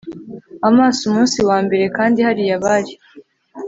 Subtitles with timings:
[0.69, 2.93] amaso umunsi wambere kandi hariya bari